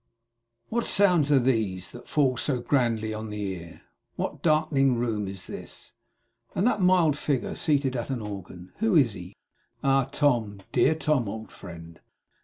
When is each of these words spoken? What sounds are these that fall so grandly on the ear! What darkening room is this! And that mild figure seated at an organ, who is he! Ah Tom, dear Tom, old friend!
What 0.69 0.87
sounds 0.87 1.31
are 1.31 1.37
these 1.37 1.91
that 1.91 2.07
fall 2.07 2.35
so 2.35 2.59
grandly 2.59 3.13
on 3.13 3.29
the 3.29 3.43
ear! 3.53 3.83
What 4.15 4.41
darkening 4.41 4.95
room 4.97 5.27
is 5.27 5.45
this! 5.45 5.93
And 6.55 6.65
that 6.65 6.81
mild 6.81 7.15
figure 7.15 7.53
seated 7.53 7.95
at 7.95 8.09
an 8.09 8.19
organ, 8.19 8.71
who 8.77 8.95
is 8.95 9.13
he! 9.13 9.35
Ah 9.83 10.05
Tom, 10.11 10.61
dear 10.71 10.95
Tom, 10.95 11.29
old 11.29 11.51
friend! 11.51 11.99